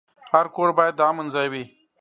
هر 0.31 0.45
کور 0.55 0.69
باید 0.77 0.93
د 0.97 1.01
امن 1.09 1.27
ځای 1.35 1.47
وي. 1.53 1.63